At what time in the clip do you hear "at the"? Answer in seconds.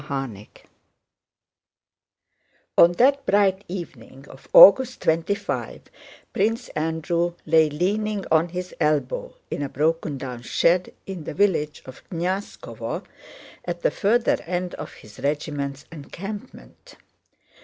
13.63-13.91